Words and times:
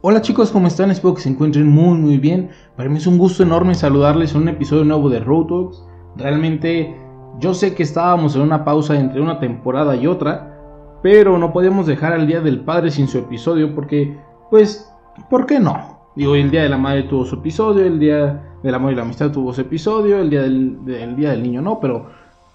Hola 0.00 0.22
chicos, 0.22 0.52
¿cómo 0.52 0.68
están? 0.68 0.92
Espero 0.92 1.12
que 1.14 1.22
se 1.22 1.28
encuentren 1.28 1.66
muy 1.66 1.98
muy 1.98 2.18
bien. 2.18 2.50
Para 2.76 2.88
mí 2.88 2.98
es 2.98 3.08
un 3.08 3.18
gusto 3.18 3.42
enorme 3.42 3.74
saludarles 3.74 4.32
en 4.32 4.42
un 4.42 4.48
episodio 4.48 4.84
nuevo 4.84 5.10
de 5.10 5.18
Road 5.18 5.46
Talks. 5.46 5.84
Realmente 6.14 6.96
yo 7.40 7.52
sé 7.52 7.74
que 7.74 7.82
estábamos 7.82 8.36
en 8.36 8.42
una 8.42 8.64
pausa 8.64 8.96
entre 8.96 9.20
una 9.20 9.40
temporada 9.40 9.96
y 9.96 10.06
otra, 10.06 10.56
pero 11.02 11.36
no 11.36 11.52
podíamos 11.52 11.88
dejar 11.88 12.12
al 12.12 12.28
Día 12.28 12.40
del 12.40 12.60
Padre 12.60 12.92
sin 12.92 13.08
su 13.08 13.18
episodio 13.18 13.74
porque, 13.74 14.16
pues, 14.50 14.88
¿por 15.28 15.46
qué 15.46 15.58
no? 15.58 15.98
Digo, 16.14 16.36
el 16.36 16.52
Día 16.52 16.62
de 16.62 16.68
la 16.68 16.78
Madre 16.78 17.02
tuvo 17.02 17.24
su 17.24 17.34
episodio, 17.34 17.84
el 17.84 17.98
Día 17.98 18.56
del 18.62 18.74
Amor 18.76 18.92
y 18.92 18.94
la 18.94 19.02
Amistad 19.02 19.32
tuvo 19.32 19.52
su 19.52 19.62
episodio, 19.62 20.20
el 20.20 20.30
Día 20.30 20.42
del, 20.42 20.84
del 20.84 21.16
Día 21.16 21.30
del 21.32 21.42
Niño 21.42 21.60
no, 21.60 21.80
pero, 21.80 22.06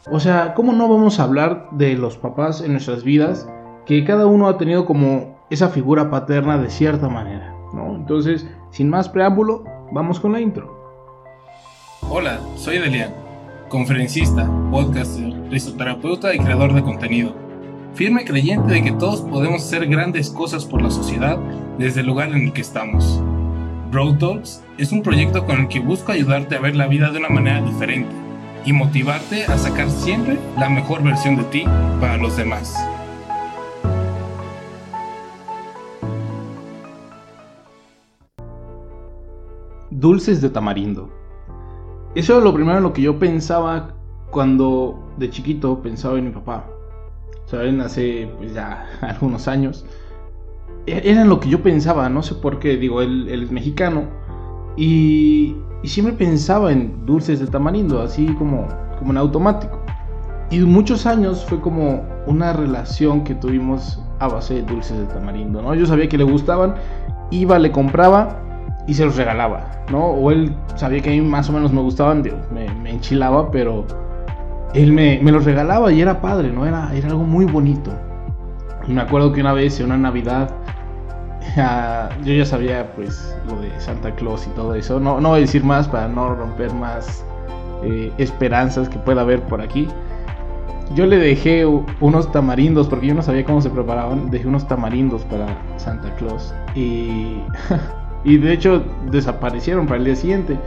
o 0.10 0.20
sea, 0.22 0.54
¿cómo 0.54 0.72
no 0.72 0.88
vamos 0.88 1.20
a 1.20 1.26
hablar 1.26 1.68
de 1.72 1.96
los 1.96 2.18
papás 2.18 2.62
en 2.62 2.72
nuestras 2.72 3.04
vidas? 3.04 3.50
Que 3.86 4.06
cada 4.06 4.28
uno 4.28 4.48
ha 4.48 4.58
tenido 4.58 4.86
como 4.86 5.33
esa 5.54 5.70
figura 5.70 6.10
paterna 6.10 6.58
de 6.58 6.72
cierta 6.72 7.08
manera, 7.08 7.54
¿no? 7.74 7.96
Entonces, 7.96 8.48
sin 8.72 8.90
más 8.90 9.08
preámbulo, 9.08 9.64
vamos 9.92 10.20
con 10.20 10.32
la 10.32 10.42
intro. 10.42 10.82
Hola, 12.10 12.40
soy 12.56 12.80
Delian, 12.80 13.14
conferencista, 13.70 14.50
podcaster, 14.72 15.32
risoterapeuta 15.52 16.34
y 16.34 16.40
creador 16.40 16.74
de 16.74 16.82
contenido. 16.82 17.36
Firme 17.94 18.26
creyente 18.26 18.74
de 18.74 18.84
que 18.84 18.94
todos 18.94 19.22
podemos 19.22 19.64
hacer 19.64 19.86
grandes 19.86 20.32
cosas 20.32 20.66
por 20.66 20.82
la 20.82 20.90
sociedad 20.90 21.38
desde 21.78 22.00
el 22.00 22.08
lugar 22.08 22.30
en 22.30 22.46
el 22.46 22.54
que 22.54 22.62
estamos. 22.62 23.22
Road 23.92 24.18
Talks 24.18 24.64
es 24.80 24.92
un 24.92 25.04
proyecto 25.04 25.46
con 25.46 25.60
el 25.60 25.68
que 25.68 25.80
busco 25.80 26.12
ayudarte 26.12 26.56
a 26.56 26.62
ver 26.62 26.76
la 26.76 26.88
vida 26.88 27.12
de 27.12 27.20
una 27.20 27.30
manera 27.30 27.62
diferente 27.62 28.10
y 28.66 28.74
motivarte 28.74 29.46
a 29.46 29.56
sacar 29.60 29.92
siempre 29.92 30.40
la 30.58 30.70
mejor 30.70 31.04
versión 31.04 31.36
de 31.36 31.44
ti 31.44 31.64
para 32.00 32.18
los 32.18 32.36
demás. 32.38 32.76
Dulces 40.04 40.42
de 40.42 40.50
tamarindo. 40.50 41.10
Eso 42.14 42.34
era 42.36 42.44
lo 42.44 42.54
primero 42.54 42.78
en 42.78 42.84
lo 42.84 42.92
que 42.92 43.02
yo 43.02 43.18
pensaba 43.18 43.96
cuando 44.32 45.00
de 45.18 45.30
chiquito 45.30 45.82
pensaba 45.82 46.20
en 46.20 46.26
mi 46.26 46.32
papá. 46.32 46.68
Saben, 47.46 47.80
hace 47.80 48.30
pues 48.38 48.54
ya 48.54 48.86
algunos 49.02 49.48
años. 49.48 49.86
E-, 50.88 51.02
era 51.10 51.22
en 51.22 51.30
lo 51.30 51.40
que 51.40 51.48
yo 51.48 51.64
pensaba, 51.64 52.10
no 52.10 52.22
sé 52.22 52.36
por 52.36 52.60
qué, 52.60 52.76
digo, 52.76 53.02
él, 53.02 53.30
es 53.30 53.50
mexicano. 53.50 54.04
Y, 54.76 55.56
y, 55.84 55.88
siempre 55.88 56.14
pensaba 56.14 56.74
en 56.74 57.06
dulces 57.06 57.40
de 57.40 57.48
tamarindo, 57.48 58.02
así 58.02 58.26
como, 58.34 58.68
como 59.00 59.12
en 59.12 59.18
automático. 59.18 59.80
Y 60.52 60.60
muchos 60.60 61.06
años 61.06 61.46
fue 61.46 61.62
como 61.62 62.04
una 62.28 62.52
relación 62.52 63.24
que 63.24 63.36
tuvimos 63.36 64.02
a 64.20 64.28
base 64.28 64.56
de 64.56 64.64
dulces 64.64 64.98
de 64.98 65.06
tamarindo, 65.06 65.62
¿no? 65.62 65.74
Yo 65.76 65.86
sabía 65.86 66.10
que 66.10 66.18
le 66.18 66.26
gustaban, 66.26 66.76
iba, 67.32 67.58
le 67.58 67.72
compraba 67.72 68.43
y 68.88 68.94
se 68.94 69.06
los 69.06 69.16
regalaba, 69.16 69.72
¿no? 69.92 70.06
O 70.06 70.32
él 70.32 70.56
sabía 70.76 71.02
que 71.02 71.10
a 71.10 71.14
mí 71.14 71.22
más 71.22 71.50
o 71.50 71.54
menos 71.54 71.72
me 71.72 71.82
gustaban, 71.82 72.24
me, 72.52 72.90
enchilaba, 72.90 73.50
pero 73.52 73.86
él 74.74 74.92
me, 74.92 75.22
los 75.22 75.46
regalaba 75.46 75.92
y 75.92 76.02
era 76.02 76.22
padre, 76.22 76.50
¿no? 76.52 76.66
Era, 76.66 76.94
era 76.94 77.08
algo 77.10 77.24
muy 77.24 77.46
bonito. 77.46 77.92
Y 78.88 78.94
me 78.94 79.02
acuerdo 79.02 79.32
que 79.32 79.42
una 79.42 79.54
vez 79.54 79.80
en 79.80 79.88
una 79.88 79.98
Navidad, 79.98 80.50
yo 82.24 82.34
ya 82.34 82.46
sabía 82.46 82.92
pues 82.96 83.38
lo 83.48 83.62
de 83.62 83.70
Santa 83.80 84.12
Claus 84.16 84.46
y 84.48 84.50
todo 84.52 84.76
eso. 84.76 85.00
No, 85.00 85.22
no 85.22 85.30
voy 85.30 85.40
a 85.40 85.42
decir 85.42 85.64
más 85.64 85.88
para 85.88 86.08
no 86.08 86.36
romper 86.36 86.74
más 86.74 87.24
eh, 87.84 88.12
esperanzas 88.18 88.90
que 88.90 88.98
pueda 89.00 89.22
haber 89.22 89.42
por 89.44 89.62
aquí. 89.62 89.88
Yo 90.96 91.06
le 91.06 91.18
dejé 91.18 91.66
unos 91.66 92.32
tamarindos, 92.32 92.88
porque 92.88 93.08
yo 93.08 93.16
no 93.16 93.22
sabía 93.22 93.46
cómo 93.46 93.62
se 93.62 93.70
preparaban, 93.70 94.30
dejé 94.30 94.48
unos 94.48 94.68
tamarindos 94.68 95.24
para 95.26 95.48
Santa 95.78 96.14
Claus. 96.18 96.54
Y 96.76 97.38
Y 98.24 98.38
de 98.38 98.54
hecho 98.54 98.84
desaparecieron 99.12 99.86
para 99.86 99.98
el 99.98 100.06
día 100.06 100.16
siguiente. 100.16 100.58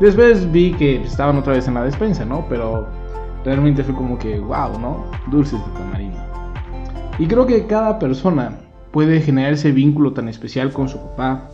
Después 0.00 0.50
vi 0.52 0.72
que 0.74 1.02
estaban 1.02 1.36
otra 1.38 1.54
vez 1.54 1.66
en 1.66 1.74
la 1.74 1.82
despensa, 1.82 2.24
¿no? 2.24 2.44
Pero 2.48 2.86
realmente 3.44 3.82
fue 3.82 3.94
como 3.94 4.18
que, 4.18 4.38
wow, 4.38 4.78
¿no? 4.78 5.04
Dulces 5.30 5.58
de 5.64 5.72
tamarindo. 5.72 6.18
Y 7.18 7.26
creo 7.26 7.46
que 7.46 7.66
cada 7.66 7.98
persona 7.98 8.58
puede 8.92 9.20
generar 9.20 9.52
ese 9.52 9.72
vínculo 9.72 10.12
tan 10.12 10.28
especial 10.28 10.72
con 10.72 10.88
su 10.88 10.98
papá, 10.98 11.50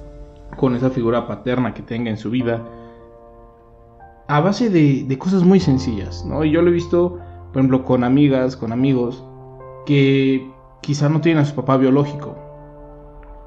con 0.56 0.75
esa 0.75 0.91
figura 0.91 1.26
paterna 1.26 1.72
que 1.72 1.82
tenga 1.82 2.10
en 2.10 2.16
su 2.16 2.31
vida, 2.31 2.60
a 4.28 4.41
base 4.41 4.71
de, 4.71 5.04
de 5.06 5.19
cosas 5.19 5.42
muy 5.42 5.60
sencillas, 5.60 6.25
¿no? 6.25 6.44
Y 6.44 6.50
yo 6.50 6.62
lo 6.62 6.71
he 6.71 6.75
visto, 6.75 7.19
por 7.53 7.60
ejemplo, 7.60 7.84
con 7.84 8.04
amigas, 8.04 8.56
con 8.56 8.72
amigos, 8.72 9.25
que 9.86 10.50
quizá 10.81 11.09
no 11.09 11.21
tienen 11.21 11.42
a 11.42 11.47
su 11.47 11.54
papá 11.54 11.76
biológico, 11.76 12.36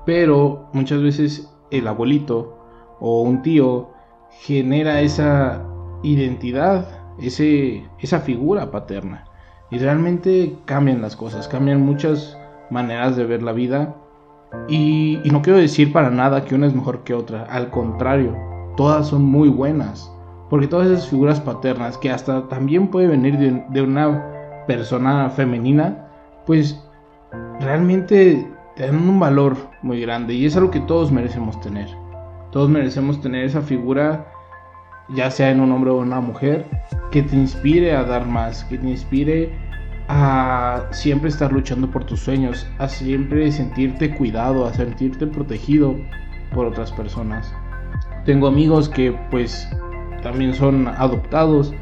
pero 0.06 0.70
muchas 0.74 1.02
veces 1.02 1.50
el 1.72 1.88
abuelito 1.88 2.58
o 3.00 3.22
un 3.22 3.42
tío 3.42 3.90
genera 4.30 5.02
esa 5.02 5.64
identidad, 6.04 6.88
ese, 7.20 7.86
esa 8.00 8.20
figura 8.20 8.72
paterna. 8.72 9.26
Y 9.70 9.78
realmente 9.80 10.56
cambian 10.66 11.02
las 11.02 11.16
cosas, 11.16 11.48
cambian 11.48 11.82
muchas 11.82 12.38
maneras 12.70 13.16
de 13.16 13.26
ver 13.26 13.44
la 13.44 13.52
vida. 13.52 13.96
Y, 14.70 15.20
no 15.32 15.42
quiero 15.42 15.60
decir 15.60 15.92
para 15.92 16.10
nada 16.10 16.46
que 16.46 16.56
una 16.56 16.68
es 16.68 16.74
mejor 16.74 17.04
que 17.04 17.14
otra, 17.14 17.44
al 17.44 17.70
contrario, 17.70 18.36
todas 18.78 19.08
son 19.08 19.26
muy 19.26 19.50
buenas. 19.50 20.12
Porque 20.50 20.68
todas 20.68 20.88
esas 20.88 21.10
figuras 21.10 21.42
paternas, 21.42 21.98
que 21.98 22.10
hasta 22.10 22.48
también 22.48 22.88
puede 22.88 23.08
venir 23.08 23.38
de, 23.38 23.64
de 23.70 23.82
una 23.82 24.64
persona 24.66 25.30
femenina, 25.30 26.08
pues 26.46 26.82
realmente 27.60 28.50
te 28.78 28.92
un 28.92 29.20
valor 29.20 29.58
muy 29.82 30.00
grande 30.02 30.36
y 30.36 30.46
es 30.46 30.56
algo 30.56 30.70
que 30.70 30.80
todos 30.82 31.12
merecemos 31.12 31.60
tener. 31.62 31.88
Todos 32.52 32.70
merecemos 32.70 33.20
tener 33.20 33.44
esa 33.44 33.62
figura, 33.62 34.28
ya 35.10 35.32
sea 35.32 35.50
en 35.50 35.60
un 35.60 35.72
hombre 35.72 35.90
o 35.90 35.98
una 35.98 36.22
mujer, 36.22 36.66
que 37.12 37.24
te 37.24 37.36
inspire 37.36 37.96
a 37.96 38.04
dar 38.04 38.28
más, 38.28 38.64
que 38.66 38.78
te 38.78 38.88
inspire 38.88 39.52
a 40.08 40.84
siempre 40.92 41.30
estar 41.30 41.52
luchando 41.52 41.90
por 41.90 42.04
tus 42.06 42.20
sueños, 42.20 42.68
a 42.78 42.88
siempre 42.88 43.52
sentirte 43.52 44.16
cuidado, 44.16 44.66
a 44.68 44.74
sentirte 44.74 45.26
protegido 45.26 45.96
por 46.54 46.68
otras 46.68 46.92
personas. 46.92 47.52
Tengo 48.26 48.48
amigos 48.48 48.88
que 48.88 49.12
pues 49.32 49.68
también 50.22 50.54
son 50.54 50.88
adoptados 50.88 51.74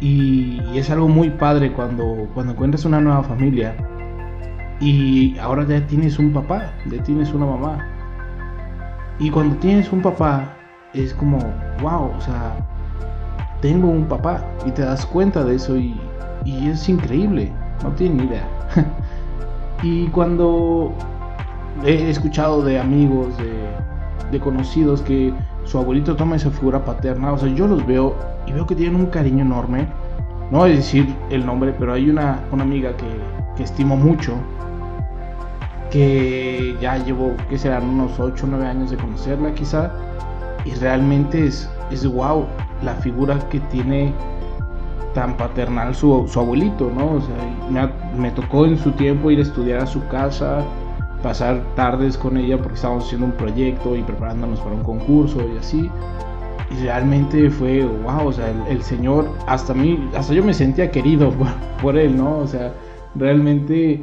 y, 0.00 0.60
es 0.74 0.90
algo 0.90 1.08
muy 1.08 1.30
padre 1.30 1.72
cuando, 1.72 2.28
cuando 2.34 2.52
encuentras 2.52 2.84
una 2.84 3.00
nueva 3.00 3.22
familia 3.22 3.74
y 4.84 5.38
ahora 5.38 5.64
ya 5.66 5.86
tienes 5.86 6.18
un 6.18 6.30
papá, 6.30 6.70
ya 6.90 7.02
tienes 7.02 7.32
una 7.32 7.46
mamá. 7.46 7.78
Y 9.18 9.30
cuando 9.30 9.56
tienes 9.56 9.90
un 9.90 10.02
papá, 10.02 10.56
es 10.92 11.14
como, 11.14 11.38
wow, 11.80 12.10
o 12.14 12.20
sea, 12.20 12.54
tengo 13.62 13.88
un 13.88 14.04
papá. 14.04 14.44
Y 14.66 14.70
te 14.72 14.82
das 14.82 15.06
cuenta 15.06 15.42
de 15.42 15.54
eso 15.54 15.78
y, 15.78 15.98
es 16.44 16.86
increíble, 16.90 17.50
no 17.82 17.92
tienes 17.92 18.18
ni 18.18 18.28
idea. 18.28 18.46
y 19.82 20.06
cuando 20.08 20.92
he 21.82 22.10
escuchado 22.10 22.62
de 22.62 22.78
amigos, 22.78 23.28
de, 23.38 23.54
conocidos 24.40 25.00
que 25.00 25.32
su 25.62 25.78
abuelito 25.78 26.16
toma 26.16 26.34
esa 26.34 26.50
figura 26.50 26.84
paterna, 26.84 27.32
o 27.32 27.38
sea, 27.38 27.48
yo 27.54 27.68
los 27.68 27.86
veo 27.86 28.16
y 28.48 28.52
veo 28.52 28.66
que 28.66 28.74
tienen 28.74 28.96
un 28.96 29.06
cariño 29.06 29.44
enorme. 29.44 29.86
No 30.50 30.58
voy 30.58 30.72
a 30.72 30.74
decir 30.74 31.14
el 31.30 31.46
nombre, 31.46 31.72
pero 31.78 31.92
hay 31.92 32.10
una, 32.10 32.40
una 32.50 32.64
amiga 32.64 32.90
que 32.96 33.62
estimo 33.62 33.96
mucho, 33.96 34.34
que 35.94 36.76
ya 36.80 36.98
llevo, 36.98 37.36
que 37.48 37.56
serán 37.56 37.88
unos 37.88 38.18
8 38.18 38.46
o 38.46 38.48
9 38.48 38.66
años 38.66 38.90
de 38.90 38.96
conocerla 38.96 39.54
quizá, 39.54 39.92
y 40.64 40.72
realmente 40.72 41.46
es, 41.46 41.70
es 41.92 42.04
wow 42.04 42.46
la 42.82 42.94
figura 42.94 43.38
que 43.48 43.60
tiene 43.60 44.12
tan 45.14 45.36
paternal 45.36 45.94
su, 45.94 46.26
su 46.26 46.40
abuelito, 46.40 46.90
¿no? 46.90 47.12
O 47.12 47.20
sea, 47.20 47.92
me, 48.18 48.32
tocó 48.32 48.66
en 48.66 48.76
su 48.76 48.90
tiempo 48.90 49.30
ir 49.30 49.38
a 49.38 49.42
estudiar 49.42 49.82
a 49.82 49.86
su 49.86 50.04
casa, 50.08 50.64
pasar 51.22 51.62
tardes 51.76 52.18
con 52.18 52.38
ella 52.38 52.58
porque 52.58 52.74
estábamos 52.74 53.04
haciendo 53.04 53.26
un 53.26 53.32
proyecto 53.34 53.94
y 53.94 54.02
preparándonos 54.02 54.58
para 54.58 54.74
un 54.74 54.82
concurso 54.82 55.38
y 55.54 55.58
así. 55.58 55.88
Y 56.72 56.82
realmente 56.82 57.50
fue, 57.50 57.84
wow, 57.84 58.26
o 58.26 58.32
sea, 58.32 58.52
el, 58.68 58.82
Señor, 58.82 59.28
hasta 59.46 59.72
mí, 59.72 60.10
hasta 60.16 60.34
yo 60.34 60.42
me 60.42 60.54
sentía 60.54 60.90
querido 60.90 61.30
por, 61.38 61.46
por 61.80 61.96
Él, 61.96 62.16
¿no? 62.16 62.38
O 62.38 62.48
sea, 62.48 62.72
realmente 63.14 64.02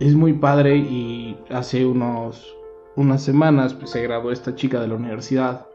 es 0.00 0.14
muy 0.14 0.32
padre 0.34 0.76
y 0.76 1.36
hace 1.50 1.84
unos, 1.84 2.56
unas 2.96 3.22
semanas 3.22 3.74
pues, 3.74 3.90
se 3.90 4.02
graduó 4.02 4.30
esta 4.30 4.54
chica 4.54 4.80
de 4.80 4.88
la 4.88 4.94
universidad 4.94 5.66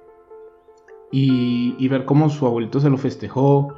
y, 1.11 1.75
y, 1.77 1.87
ver 1.89 2.05
cómo 2.05 2.29
su 2.29 2.47
abuelito 2.47 2.79
se 2.79 2.89
lo 2.89 2.97
festejó 2.97 3.75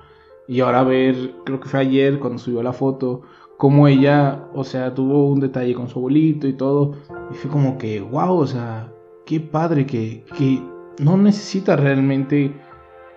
y 0.47 0.61
ahora 0.61 0.83
ver, 0.83 1.35
creo 1.43 1.59
que 1.59 1.67
fue 1.67 1.81
ayer 1.81 2.19
cuando 2.19 2.37
subió 2.37 2.63
la 2.63 2.71
foto, 2.71 3.23
cómo 3.57 3.87
ella, 3.87 4.47
o 4.53 4.63
sea, 4.63 4.93
tuvo 4.93 5.27
un 5.27 5.39
detalle 5.39 5.73
con 5.73 5.89
su 5.89 5.99
abuelito 5.99 6.47
y 6.47 6.53
todo 6.53 6.93
y 7.31 7.35
fue 7.35 7.49
como 7.49 7.77
que, 7.77 7.99
wow, 7.99 8.37
o 8.37 8.47
sea, 8.47 8.93
qué 9.25 9.39
padre 9.39 9.85
que, 9.85 10.23
que 10.37 10.61
no 10.99 11.17
necesita 11.17 11.75
realmente 11.75 12.53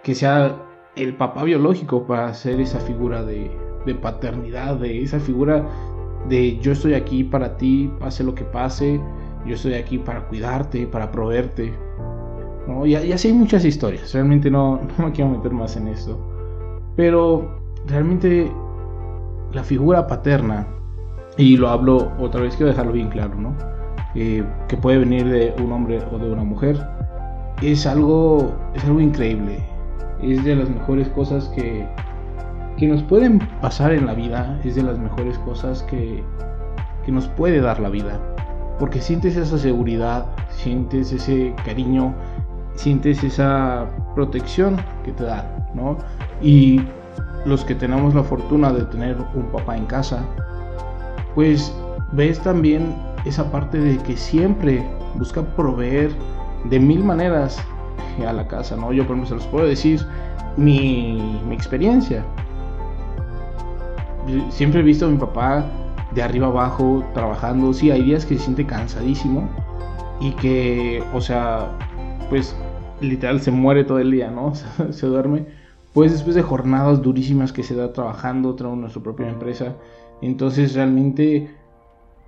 que 0.02 0.14
sea 0.14 0.64
el 0.96 1.16
papá 1.16 1.44
biológico 1.44 2.06
para 2.06 2.32
ser 2.34 2.60
esa 2.60 2.80
figura 2.80 3.22
de, 3.22 3.50
de 3.86 3.94
paternidad, 3.94 4.76
de 4.76 5.02
esa 5.02 5.20
figura 5.20 5.68
de 6.28 6.58
yo 6.58 6.72
estoy 6.72 6.94
aquí 6.94 7.24
para 7.24 7.56
ti, 7.56 7.90
pase 7.98 8.24
lo 8.24 8.34
que 8.34 8.44
pase, 8.44 9.00
yo 9.46 9.54
estoy 9.54 9.74
aquí 9.74 9.98
para 9.98 10.26
cuidarte, 10.28 10.86
para 10.86 11.10
proveerte. 11.10 11.72
¿no? 12.66 12.84
Y, 12.86 12.94
así 12.94 13.28
hay 13.28 13.34
muchas 13.34 13.64
historias, 13.64 14.12
realmente 14.12 14.50
no, 14.50 14.80
no 14.98 15.06
me 15.06 15.12
quiero 15.12 15.30
meter 15.30 15.52
más 15.52 15.76
en 15.76 15.88
esto. 15.88 16.18
Pero 16.96 17.60
realmente 17.86 18.50
la 19.52 19.62
figura 19.62 20.06
paterna, 20.06 20.66
y 21.36 21.56
lo 21.56 21.68
hablo 21.68 22.12
otra 22.18 22.42
vez, 22.42 22.56
quiero 22.56 22.70
dejarlo 22.70 22.92
bien 22.92 23.08
claro, 23.08 23.34
¿no? 23.36 23.54
Eh, 24.14 24.44
que 24.68 24.76
puede 24.76 24.98
venir 24.98 25.28
de 25.28 25.54
un 25.62 25.70
hombre 25.72 26.00
o 26.12 26.18
de 26.18 26.30
una 26.30 26.42
mujer, 26.42 26.78
es 27.62 27.86
algo, 27.86 28.54
es 28.74 28.84
algo 28.84 29.00
increíble. 29.00 29.58
Es 30.22 30.44
de 30.44 30.56
las 30.56 30.68
mejores 30.68 31.08
cosas 31.10 31.48
que, 31.50 31.86
que 32.78 32.86
nos 32.86 33.02
pueden 33.02 33.40
pasar 33.60 33.92
en 33.92 34.06
la 34.06 34.14
vida, 34.14 34.58
es 34.64 34.76
de 34.76 34.84
las 34.84 34.98
mejores 34.98 35.36
cosas 35.38 35.82
que, 35.82 36.22
que 37.04 37.10
nos 37.10 37.26
puede 37.26 37.60
dar 37.60 37.80
la 37.80 37.88
vida. 37.88 38.20
Porque 38.78 39.00
sientes 39.00 39.36
esa 39.36 39.58
seguridad, 39.58 40.26
sientes 40.50 41.12
ese 41.12 41.52
cariño, 41.64 42.14
sientes 42.76 43.24
esa 43.24 43.86
protección 44.14 44.76
que 45.04 45.10
te 45.10 45.24
da, 45.24 45.68
¿no? 45.74 45.98
Y 46.40 46.80
los 47.44 47.64
que 47.64 47.74
tenemos 47.74 48.14
la 48.14 48.22
fortuna 48.22 48.72
de 48.72 48.84
tener 48.84 49.16
un 49.34 49.46
papá 49.50 49.76
en 49.76 49.86
casa, 49.86 50.22
pues 51.34 51.74
ves 52.12 52.38
también 52.38 52.94
esa 53.24 53.50
parte 53.50 53.78
de 53.78 53.98
que 53.98 54.16
siempre 54.16 54.88
busca 55.16 55.42
proveer 55.42 56.12
de 56.70 56.78
mil 56.78 57.02
maneras 57.02 57.58
a 58.24 58.32
la 58.32 58.46
casa, 58.46 58.76
¿no? 58.76 58.92
Yo 58.92 59.04
por 59.04 59.16
ejemplo 59.16 59.28
se 59.28 59.34
los 59.34 59.46
puedo 59.48 59.66
decir 59.66 60.00
mi, 60.56 61.40
mi 61.48 61.56
experiencia. 61.56 62.24
Siempre 64.50 64.80
he 64.80 64.82
visto 64.82 65.06
a 65.06 65.08
mi 65.08 65.18
papá 65.18 65.64
de 66.14 66.22
arriba 66.22 66.48
abajo 66.48 67.04
trabajando, 67.14 67.72
sí, 67.72 67.90
hay 67.90 68.02
días 68.02 68.26
que 68.26 68.36
se 68.36 68.44
siente 68.44 68.66
cansadísimo 68.66 69.48
y 70.20 70.32
que, 70.32 71.02
o 71.14 71.20
sea, 71.20 71.70
pues 72.28 72.56
literal 73.00 73.40
se 73.40 73.50
muere 73.50 73.84
todo 73.84 73.98
el 73.98 74.10
día, 74.10 74.30
¿no? 74.30 74.52
se 74.90 75.06
duerme. 75.06 75.46
Pues 75.92 76.12
después 76.12 76.34
de 76.34 76.42
jornadas 76.42 77.02
durísimas 77.02 77.52
que 77.52 77.62
se 77.62 77.74
da 77.74 77.92
trabajando, 77.92 78.54
tenemos 78.54 78.78
nuestra 78.78 79.02
propia 79.02 79.28
empresa. 79.28 79.74
Entonces 80.20 80.74
realmente, 80.74 81.54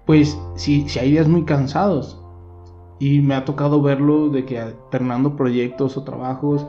pues 0.07 0.39
sí, 0.55 0.85
sí 0.89 0.99
hay 0.99 1.13
días 1.13 1.29
muy 1.29 1.45
cansados. 1.45 2.21
Y 2.99 3.21
me 3.21 3.35
ha 3.35 3.45
tocado 3.45 3.81
verlo 3.81 4.29
de 4.29 4.45
que 4.45 4.59
alternando 4.59 5.37
proyectos 5.37 5.97
o 5.97 6.05
trabajos 6.05 6.67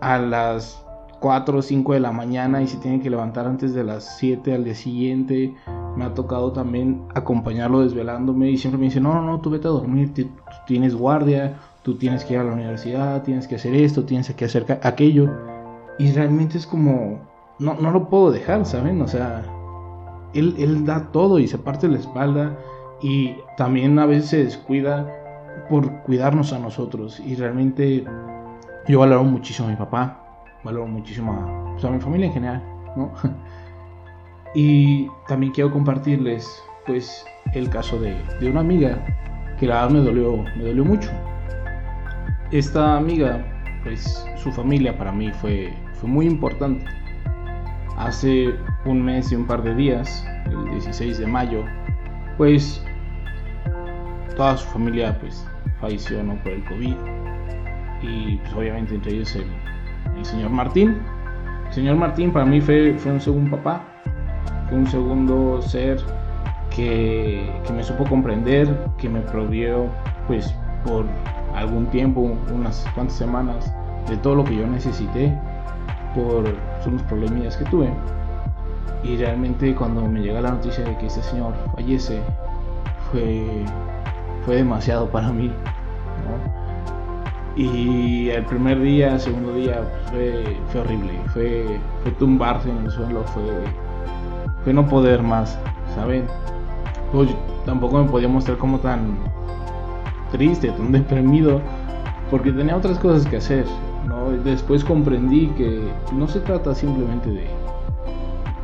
a 0.00 0.18
las 0.18 0.85
4 1.20 1.58
o 1.58 1.62
5 1.62 1.94
de 1.94 2.00
la 2.00 2.12
mañana 2.12 2.62
y 2.62 2.66
se 2.66 2.76
tiene 2.78 3.00
que 3.00 3.10
levantar 3.10 3.46
antes 3.46 3.74
de 3.74 3.84
las 3.84 4.16
7 4.18 4.54
al 4.54 4.64
día 4.64 4.74
siguiente. 4.74 5.54
Me 5.96 6.04
ha 6.04 6.14
tocado 6.14 6.52
también 6.52 7.02
acompañarlo 7.14 7.80
desvelándome 7.80 8.50
y 8.50 8.58
siempre 8.58 8.78
me 8.78 8.86
dice, 8.86 9.00
no, 9.00 9.14
no, 9.14 9.22
no, 9.22 9.40
tú 9.40 9.50
vete 9.50 9.68
a 9.68 9.70
dormir, 9.70 10.12
tú 10.12 10.28
tienes 10.66 10.94
guardia, 10.94 11.56
tú 11.82 11.96
tienes 11.96 12.24
que 12.24 12.34
ir 12.34 12.40
a 12.40 12.44
la 12.44 12.52
universidad, 12.52 13.22
tienes 13.22 13.46
que 13.46 13.56
hacer 13.56 13.74
esto, 13.74 14.04
tienes 14.04 14.32
que 14.32 14.44
hacer 14.44 14.80
aquello. 14.82 15.30
Y 15.98 16.12
realmente 16.12 16.58
es 16.58 16.66
como, 16.66 17.20
no, 17.58 17.74
no 17.74 17.90
lo 17.90 18.08
puedo 18.08 18.30
dejar, 18.30 18.66
¿saben? 18.66 19.00
O 19.00 19.08
sea, 19.08 19.42
él, 20.34 20.54
él 20.58 20.84
da 20.84 21.10
todo 21.12 21.38
y 21.38 21.48
se 21.48 21.58
parte 21.58 21.88
la 21.88 21.98
espalda 21.98 22.56
y 23.02 23.36
también 23.56 23.98
a 23.98 24.06
veces 24.06 24.30
se 24.30 24.44
descuida 24.44 25.10
por 25.70 26.02
cuidarnos 26.02 26.52
a 26.52 26.58
nosotros. 26.58 27.20
Y 27.20 27.34
realmente 27.34 28.04
yo 28.86 29.00
valoro 29.00 29.24
muchísimo 29.24 29.68
a 29.68 29.70
mi 29.70 29.76
papá, 29.76 30.25
valoro 30.64 30.86
muchísimo 30.86 31.32
a, 31.32 31.72
pues, 31.72 31.84
a 31.84 31.90
mi 31.90 32.00
familia 32.00 32.26
en 32.26 32.32
general, 32.32 32.62
¿no? 32.96 33.12
y 34.54 35.08
también 35.28 35.52
quiero 35.52 35.72
compartirles, 35.72 36.62
pues, 36.86 37.24
el 37.54 37.68
caso 37.70 37.98
de, 37.98 38.16
de 38.40 38.50
una 38.50 38.60
amiga 38.60 39.04
que 39.58 39.66
la 39.66 39.82
verdad 39.82 39.90
me 39.90 40.00
dolió, 40.00 40.44
me 40.56 40.64
dolió 40.64 40.84
mucho 40.84 41.10
esta 42.52 42.96
amiga, 42.96 43.44
pues 43.82 44.24
su 44.36 44.52
familia 44.52 44.96
para 44.96 45.12
mí 45.12 45.32
fue, 45.32 45.72
fue 45.94 46.08
muy 46.08 46.26
importante. 46.26 46.84
Hace 47.96 48.54
un 48.84 49.02
mes 49.02 49.32
y 49.32 49.36
un 49.36 49.46
par 49.46 49.62
de 49.62 49.74
días, 49.74 50.26
el 50.46 50.70
16 50.70 51.18
de 51.18 51.26
mayo, 51.26 51.64
pues 52.36 52.82
toda 54.36 54.56
su 54.56 54.68
familia 54.68 55.18
pues 55.18 55.46
falleció 55.80 56.22
¿no? 56.22 56.36
por 56.42 56.52
el 56.52 56.64
COVID 56.64 56.94
y 58.02 58.36
pues 58.36 58.54
obviamente 58.54 58.94
entre 58.94 59.12
ellos 59.12 59.34
el, 59.34 59.46
el, 60.16 60.24
señor 60.24 60.50
Martín. 60.50 60.98
El 61.68 61.72
señor 61.72 61.96
Martín 61.96 62.32
para 62.32 62.44
mí 62.44 62.60
fue, 62.60 62.94
fue 62.98 63.12
un 63.12 63.20
segundo 63.20 63.56
papá, 63.56 63.82
fue 64.68 64.78
un 64.78 64.86
segundo 64.86 65.60
ser 65.62 65.98
que, 66.70 67.50
me 67.74 67.82
supo 67.82 68.04
comprender, 68.04 68.68
que 68.98 69.08
me 69.08 69.20
provió 69.20 69.86
pues 70.26 70.54
por 70.84 71.06
algún 71.54 71.86
tiempo, 71.86 72.20
unas 72.52 72.86
cuantas 72.94 73.16
semanas, 73.16 73.72
de 74.08 74.16
todo 74.18 74.36
lo 74.36 74.44
que 74.44 74.56
yo 74.56 74.66
necesité 74.66 75.36
por 76.14 76.44
unos 76.86 77.02
problemillas 77.04 77.56
que 77.56 77.64
tuve. 77.64 77.90
Y 79.02 79.16
realmente 79.16 79.74
cuando 79.74 80.02
me 80.02 80.20
llega 80.20 80.40
la 80.40 80.50
noticia 80.52 80.84
de 80.84 80.96
que 80.98 81.06
este 81.06 81.22
señor 81.22 81.54
fallece, 81.74 82.20
fue, 83.10 83.64
fue 84.44 84.56
demasiado 84.56 85.08
para 85.08 85.30
mí. 85.32 85.52
Y 87.56 88.28
el 88.28 88.44
primer 88.44 88.82
día, 88.82 89.14
el 89.14 89.20
segundo 89.20 89.54
día, 89.54 89.82
fue, 90.10 90.78
horrible. 90.78 91.12
Fue, 91.32 91.80
tumbarse 92.18 92.68
en 92.68 92.84
el 92.84 92.90
suelo, 92.90 93.24
fue, 94.62 94.72
no 94.74 94.86
poder 94.86 95.22
más, 95.22 95.58
¿saben? 95.94 96.26
Pues 97.12 97.30
tampoco 97.64 98.04
me 98.04 98.10
podía 98.10 98.28
mostrar 98.28 98.58
como 98.58 98.78
tan 98.78 99.16
triste, 100.30 100.68
tan 100.70 100.92
deprimido, 100.92 101.62
porque 102.30 102.52
tenía 102.52 102.76
otras 102.76 102.98
cosas 102.98 103.26
que 103.26 103.38
hacer. 103.38 103.64
¿no? 104.06 104.30
Después 104.44 104.84
comprendí 104.84 105.46
que 105.56 105.80
no 106.12 106.28
se 106.28 106.40
trata 106.40 106.74
simplemente 106.74 107.30
de, 107.30 107.46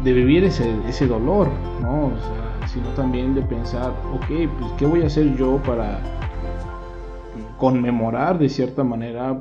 de 0.05 0.13
vivir 0.13 0.45
ese, 0.45 0.71
ese 0.87 1.07
dolor, 1.07 1.49
¿no? 1.81 2.13
sino 2.67 2.89
también 2.91 3.35
de 3.35 3.43
pensar, 3.43 3.93
ok, 4.15 4.27
pues 4.59 4.73
¿qué 4.77 4.87
voy 4.87 5.03
a 5.03 5.07
hacer 5.07 5.35
yo 5.37 5.57
para 5.67 5.99
conmemorar 7.63 8.41
de 8.41 8.49
cierta 8.49 8.83
manera, 8.83 9.41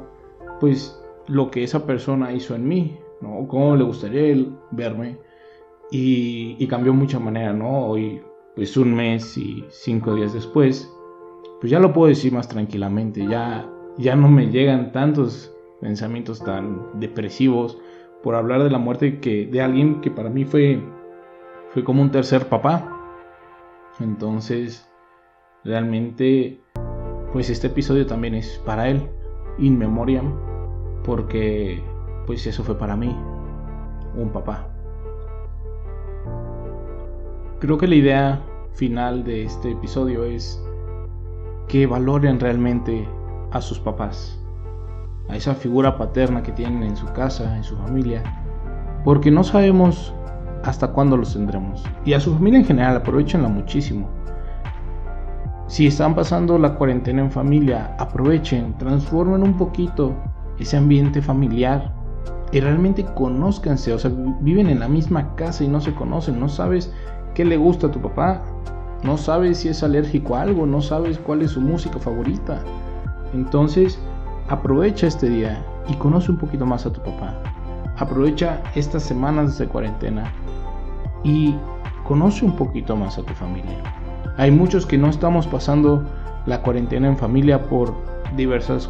pues 0.59 0.95
lo 1.25 1.49
que 1.49 1.63
esa 1.63 1.87
persona 1.87 2.31
hizo 2.31 2.53
en 2.53 2.67
mí, 2.67 2.99
¿no? 3.19 3.47
Cómo 3.47 3.75
le 3.75 3.83
gustaría 3.83 4.45
verme. 4.69 5.17
Y, 5.89 6.55
y 6.59 6.67
cambió 6.67 6.93
mucha 6.93 7.17
manera, 7.17 7.51
¿no? 7.51 7.87
Hoy, 7.87 8.21
pues 8.55 8.77
un 8.77 8.93
mes 8.93 9.35
y 9.39 9.65
cinco 9.69 10.13
días 10.13 10.33
después, 10.33 10.87
pues 11.59 11.71
ya 11.71 11.79
lo 11.79 11.93
puedo 11.93 12.09
decir 12.09 12.31
más 12.31 12.47
tranquilamente, 12.47 13.25
ya, 13.25 13.67
ya 13.97 14.15
no 14.15 14.27
me 14.27 14.51
llegan 14.51 14.91
tantos 14.91 15.51
pensamientos 15.81 16.43
tan 16.43 16.99
depresivos 16.99 17.79
por 18.21 18.35
hablar 18.35 18.61
de 18.61 18.69
la 18.69 18.77
muerte 18.77 19.13
de 19.51 19.61
alguien 19.61 19.99
que 19.99 20.11
para 20.11 20.29
mí 20.29 20.45
fue, 20.45 20.79
fue 21.69 21.83
como 21.83 22.03
un 22.03 22.11
tercer 22.11 22.45
papá. 22.45 22.87
Entonces, 23.99 24.87
realmente, 25.63 26.61
pues 27.31 27.49
este 27.49 27.67
episodio 27.67 28.05
también 28.05 28.35
es 28.35 28.61
para 28.65 28.89
él, 28.89 29.09
in 29.57 29.77
memoriam, 29.77 30.33
porque 31.03 31.83
pues 32.25 32.45
eso 32.45 32.63
fue 32.63 32.77
para 32.77 32.95
mí, 32.95 33.15
un 34.15 34.29
papá. 34.29 34.67
Creo 37.59 37.77
que 37.77 37.87
la 37.87 37.95
idea 37.95 38.41
final 38.73 39.23
de 39.23 39.43
este 39.43 39.71
episodio 39.71 40.23
es 40.23 40.61
que 41.67 41.85
valoren 41.85 42.39
realmente 42.39 43.07
a 43.51 43.61
sus 43.61 43.79
papás, 43.79 44.39
a 45.29 45.35
esa 45.35 45.53
figura 45.53 45.97
paterna 45.97 46.43
que 46.43 46.51
tienen 46.51 46.83
en 46.83 46.97
su 46.97 47.05
casa, 47.13 47.55
en 47.55 47.63
su 47.63 47.77
familia, 47.77 48.23
porque 49.03 49.31
no 49.31 49.43
sabemos 49.43 50.13
hasta 50.63 50.87
cuándo 50.91 51.17
los 51.17 51.33
tendremos. 51.33 51.83
Y 52.05 52.13
a 52.13 52.19
su 52.19 52.33
familia 52.33 52.59
en 52.59 52.65
general, 52.65 52.97
aprovechenla 52.97 53.47
muchísimo. 53.47 54.09
Si 55.71 55.87
están 55.87 56.15
pasando 56.15 56.57
la 56.57 56.75
cuarentena 56.75 57.21
en 57.21 57.31
familia, 57.31 57.95
aprovechen, 57.97 58.77
transformen 58.77 59.41
un 59.41 59.53
poquito 59.53 60.13
ese 60.59 60.75
ambiente 60.75 61.21
familiar 61.21 61.93
y 62.51 62.59
realmente 62.59 63.05
conózcanse. 63.15 63.93
O 63.93 63.97
sea, 63.97 64.11
viven 64.41 64.67
en 64.67 64.81
la 64.81 64.89
misma 64.89 65.33
casa 65.35 65.63
y 65.63 65.69
no 65.69 65.79
se 65.79 65.93
conocen, 65.93 66.41
no 66.41 66.49
sabes 66.49 66.91
qué 67.35 67.45
le 67.45 67.55
gusta 67.55 67.87
a 67.87 67.91
tu 67.91 68.01
papá, 68.01 68.41
no 69.05 69.15
sabes 69.15 69.59
si 69.59 69.69
es 69.69 69.81
alérgico 69.81 70.35
a 70.35 70.41
algo, 70.41 70.65
no 70.65 70.81
sabes 70.81 71.17
cuál 71.19 71.41
es 71.41 71.51
su 71.51 71.61
música 71.61 71.99
favorita. 71.99 72.61
Entonces, 73.33 73.97
aprovecha 74.49 75.07
este 75.07 75.29
día 75.29 75.63
y 75.87 75.93
conoce 75.93 76.31
un 76.31 76.37
poquito 76.37 76.65
más 76.65 76.85
a 76.85 76.91
tu 76.91 76.99
papá. 76.99 77.41
Aprovecha 77.97 78.61
estas 78.75 79.03
semanas 79.03 79.57
de 79.57 79.67
cuarentena 79.67 80.33
y 81.23 81.55
conoce 82.03 82.43
un 82.43 82.57
poquito 82.57 82.97
más 82.97 83.17
a 83.17 83.23
tu 83.23 83.33
familia. 83.35 84.00
Hay 84.37 84.51
muchos 84.51 84.85
que 84.85 84.97
no 84.97 85.09
estamos 85.09 85.47
pasando 85.47 86.03
la 86.45 86.61
cuarentena 86.61 87.07
en 87.07 87.17
familia 87.17 87.61
por 87.63 87.93
diversas 88.35 88.89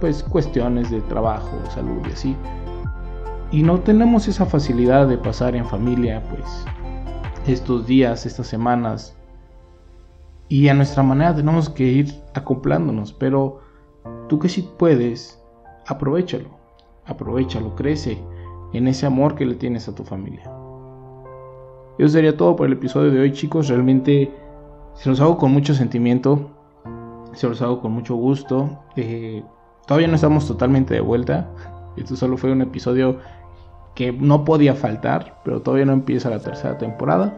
pues 0.00 0.22
cuestiones 0.22 0.90
de 0.90 1.00
trabajo, 1.02 1.50
salud 1.70 2.00
y 2.08 2.12
así. 2.12 2.36
Y 3.52 3.62
no 3.62 3.80
tenemos 3.80 4.28
esa 4.28 4.46
facilidad 4.46 5.08
de 5.08 5.18
pasar 5.18 5.54
en 5.56 5.66
familia 5.66 6.22
pues 6.30 6.64
estos 7.46 7.86
días, 7.86 8.26
estas 8.26 8.46
semanas 8.46 9.16
Y 10.48 10.68
a 10.68 10.74
nuestra 10.74 11.04
manera 11.04 11.34
tenemos 11.34 11.70
que 11.70 11.84
ir 11.84 12.12
acoplándonos, 12.34 13.12
pero 13.12 13.60
tú 14.28 14.40
que 14.40 14.48
si 14.48 14.62
puedes, 14.62 15.40
aprovechalo, 15.86 16.48
aprovechalo, 17.06 17.76
crece 17.76 18.18
en 18.72 18.88
ese 18.88 19.06
amor 19.06 19.36
que 19.36 19.46
le 19.46 19.54
tienes 19.54 19.88
a 19.88 19.94
tu 19.94 20.02
familia. 20.02 20.50
Eso 21.98 22.08
sería 22.08 22.36
todo 22.36 22.56
por 22.56 22.66
el 22.66 22.72
episodio 22.72 23.12
de 23.12 23.20
hoy, 23.20 23.32
chicos. 23.32 23.68
Realmente 23.68 24.32
se 25.00 25.08
los 25.08 25.18
hago 25.22 25.38
con 25.38 25.50
mucho 25.50 25.72
sentimiento, 25.72 26.50
se 27.32 27.48
los 27.48 27.62
hago 27.62 27.80
con 27.80 27.92
mucho 27.92 28.16
gusto. 28.16 28.82
Eh, 28.96 29.42
todavía 29.86 30.08
no 30.08 30.14
estamos 30.14 30.46
totalmente 30.46 30.92
de 30.92 31.00
vuelta. 31.00 31.48
Esto 31.96 32.16
solo 32.16 32.36
fue 32.36 32.52
un 32.52 32.60
episodio 32.60 33.18
que 33.94 34.12
no 34.12 34.44
podía 34.44 34.74
faltar, 34.74 35.40
pero 35.42 35.62
todavía 35.62 35.86
no 35.86 35.94
empieza 35.94 36.28
la 36.28 36.38
tercera 36.38 36.76
temporada. 36.76 37.34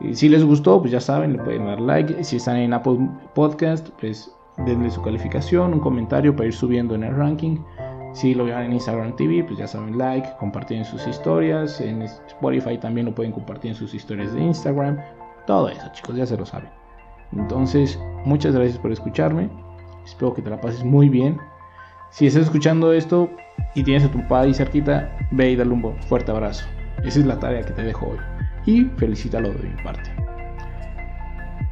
Y 0.00 0.16
si 0.16 0.28
les 0.28 0.44
gustó, 0.44 0.80
pues 0.80 0.90
ya 0.90 1.00
saben, 1.00 1.34
le 1.34 1.38
pueden 1.38 1.64
dar 1.64 1.80
like. 1.80 2.24
Si 2.24 2.36
están 2.36 2.56
en 2.56 2.72
Apple 2.72 3.08
Podcast, 3.36 3.90
pues 4.00 4.34
denle 4.66 4.90
su 4.90 5.00
calificación, 5.00 5.74
un 5.74 5.80
comentario 5.80 6.34
para 6.34 6.48
ir 6.48 6.54
subiendo 6.54 6.96
en 6.96 7.04
el 7.04 7.14
ranking. 7.14 7.56
Si 8.14 8.34
lo 8.34 8.46
vean 8.46 8.64
en 8.64 8.72
Instagram 8.72 9.14
TV, 9.14 9.44
pues 9.44 9.60
ya 9.60 9.68
saben, 9.68 9.96
like, 9.96 10.28
compartir 10.40 10.78
en 10.78 10.84
sus 10.84 11.06
historias. 11.06 11.80
En 11.80 12.02
Spotify 12.02 12.78
también 12.78 13.06
lo 13.06 13.14
pueden 13.14 13.30
compartir 13.30 13.70
en 13.70 13.76
sus 13.76 13.94
historias 13.94 14.34
de 14.34 14.42
Instagram. 14.42 14.98
Todo 15.46 15.68
eso, 15.68 15.86
chicos, 15.92 16.16
ya 16.16 16.26
se 16.26 16.36
lo 16.36 16.46
saben. 16.46 16.70
Entonces, 17.32 17.98
muchas 18.24 18.54
gracias 18.54 18.78
por 18.78 18.92
escucharme. 18.92 19.50
Espero 20.04 20.34
que 20.34 20.42
te 20.42 20.50
la 20.50 20.60
pases 20.60 20.84
muy 20.84 21.08
bien. 21.08 21.38
Si 22.10 22.26
estás 22.26 22.44
escuchando 22.44 22.92
esto 22.92 23.28
y 23.74 23.82
tienes 23.82 24.04
a 24.04 24.10
tu 24.10 24.26
padre 24.28 24.48
ahí 24.48 24.54
cerquita, 24.54 25.16
ve 25.32 25.50
y 25.50 25.56
dale 25.56 25.70
un 25.70 25.96
fuerte 26.02 26.30
abrazo. 26.30 26.66
Esa 27.02 27.20
es 27.20 27.26
la 27.26 27.38
tarea 27.38 27.62
que 27.62 27.72
te 27.72 27.82
dejo 27.82 28.06
hoy. 28.06 28.18
Y 28.66 28.84
felicítalo 28.96 29.50
de 29.52 29.68
mi 29.68 29.82
parte. 29.82 30.10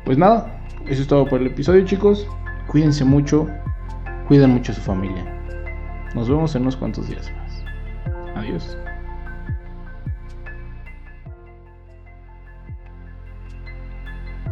Pues 0.05 0.19
nada, 0.19 0.61
eso 0.87 1.03
es 1.03 1.09
todo 1.09 1.27
por 1.27 1.41
el 1.41 1.47
episodio, 1.47 1.85
chicos. 1.85 2.27
Cuídense 2.67 3.05
mucho, 3.05 3.47
cuiden 4.27 4.51
mucho 4.51 4.73
a 4.73 4.75
su 4.75 4.81
familia. 4.81 5.25
Nos 6.15 6.29
vemos 6.29 6.55
en 6.55 6.63
unos 6.63 6.77
cuantos 6.77 7.09
días 7.09 7.31
más. 7.37 7.65
Adiós. 8.37 8.77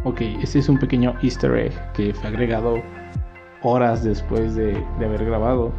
Ok, 0.03 0.21
este 0.41 0.59
es 0.59 0.67
un 0.67 0.79
pequeño 0.79 1.13
easter 1.21 1.55
egg 1.55 1.91
que 1.93 2.13
fue 2.13 2.29
agregado 2.29 2.81
horas 3.61 4.03
después 4.03 4.55
de, 4.55 4.83
de, 4.99 5.05
haber 5.05 5.25
grabado. 5.25 5.71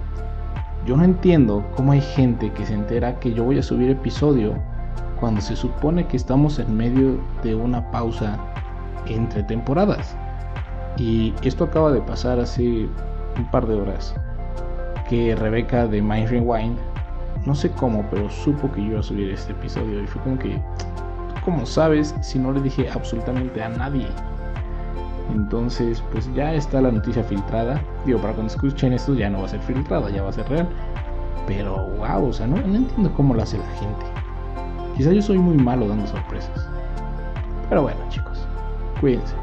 Yo 0.87 0.97
no 0.97 1.05
entiendo 1.05 1.65
cómo 1.77 1.93
hay 1.93 2.01
gente 2.01 2.51
que 2.53 2.65
se 2.65 2.75
entera 2.75 3.19
que 3.19 3.33
yo 3.33 3.45
voy 3.45 3.59
a 3.59 3.63
subir 3.63 3.91
episodio 3.91 4.55
cuando 5.19 5.41
se 5.41 5.57
supone 5.57 6.07
que 6.07 6.17
estamos 6.17 6.59
en 6.59 6.77
medio 6.77 7.19
de 7.43 7.55
una 7.55 7.91
pausa 7.91 8.39
entre 9.07 9.43
temporadas. 9.45 10.17
Y 10.97 11.33
esto 11.43 11.65
acaba 11.65 11.93
de 11.93 12.01
pasar 12.01 12.39
hace 12.39 12.89
un 13.37 13.51
par 13.51 13.67
de 13.67 13.75
horas. 13.75 14.15
Que 15.09 15.35
Rebeca 15.35 15.87
de 15.87 16.03
Mind 16.03 16.29
Rewind, 16.29 16.77
no 17.47 17.55
sé 17.55 17.71
cómo, 17.71 18.05
pero 18.11 18.29
supo 18.31 18.71
que 18.73 18.83
yo 18.83 18.91
iba 18.93 19.01
a 19.01 19.03
subir 19.03 19.31
este 19.31 19.53
episodio. 19.53 20.03
Y 20.03 20.07
fue 20.07 20.23
como 20.23 20.39
que, 20.39 20.61
¿cómo 21.45 21.67
sabes 21.67 22.15
si 22.21 22.39
no 22.39 22.53
le 22.53 22.61
dije 22.61 22.89
absolutamente 22.91 23.63
a 23.63 23.69
nadie? 23.69 24.07
Entonces, 25.33 26.03
pues 26.13 26.33
ya 26.35 26.55
está 26.55 26.81
la 26.81 26.91
noticia 26.91 27.25
filtrada. 27.25 27.81
Digo, 28.05 28.21
para 28.21 28.35
cuando 28.35 28.53
escuchen 28.53 28.93
esto 28.93 29.15
ya 29.15 29.31
no 29.31 29.41
va 29.41 29.47
a 29.47 29.49
ser 29.49 29.61
filtrada, 29.61 30.11
ya 30.11 30.23
va 30.23 30.31
a 30.31 30.33
ser 30.33 30.49
real. 30.49 30.69
Pero 31.47 31.89
wow, 31.99 32.29
o 32.29 32.33
sea, 32.33 32.47
no, 32.47 32.57
no 32.57 32.77
entiendo 32.77 33.13
cómo 33.15 33.35
lo 33.35 33.43
hace 33.43 33.59
la 33.59 33.71
gente. 33.79 34.07
Quizá 34.97 35.13
yo 35.13 35.23
soy 35.23 35.39
muy 35.39 35.57
malo 35.57 35.89
dando 35.89 36.07
sorpresas. 36.07 36.69
Pero 37.69 37.83
bueno, 37.83 38.01
chicos, 38.11 38.47
cuídense. 39.01 39.35